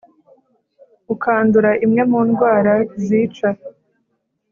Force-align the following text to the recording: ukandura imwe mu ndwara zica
ukandura 1.13 1.71
imwe 1.85 2.01
mu 2.11 2.19
ndwara 2.27 2.73
zica 3.05 3.49